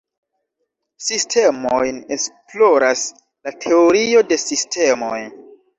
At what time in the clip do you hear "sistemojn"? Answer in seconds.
1.07-2.01